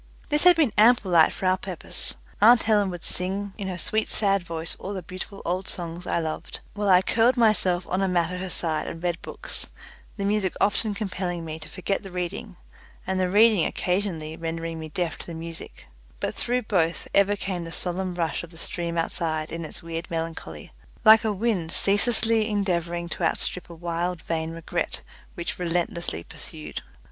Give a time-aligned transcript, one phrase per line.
[0.29, 2.15] This had been ample light for our purpose.
[2.41, 6.17] Aunt Helen would sing in her sweet sad voice all the beautiful old songs I
[6.17, 9.67] loved, while I curled myself on a mat at her side and read books
[10.17, 12.57] the music often compelling me to forget the reading,
[13.05, 15.85] and the reading occasionally rendering me deaf to the music;
[16.19, 20.09] but through both ever came the solemn rush of the stream outside in its weird
[20.09, 20.71] melancholy,
[21.05, 25.03] like a wind ceaselessly endeavouring to outstrip a wild vain regret
[25.35, 26.81] which relentlessly pursued.